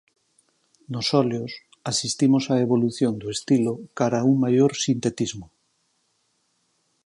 Nos 0.93 1.07
óleos 1.21 1.51
asistimos 1.91 2.43
á 2.53 2.55
evolución 2.65 3.13
do 3.21 3.27
estilo 3.35 3.73
cara 3.97 4.17
a 4.19 4.27
un 4.31 4.35
maior 4.43 4.71
sintetismo. 4.85 5.47